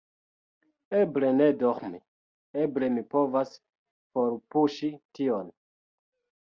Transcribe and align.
Eble 0.99 1.29
ne 1.41 1.49
dormi, 1.59 2.01
eble 2.63 2.91
mi 2.97 3.05
povas 3.13 3.55
forpuŝi 4.17 4.95
tion… 5.19 5.55